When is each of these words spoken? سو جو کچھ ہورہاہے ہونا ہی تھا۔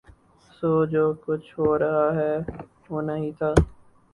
سو 0.55 0.71
جو 0.91 1.03
کچھ 1.25 1.49
ہورہاہے 1.57 2.33
ہونا 2.89 3.15
ہی 3.17 3.31
تھا۔ 3.37 3.51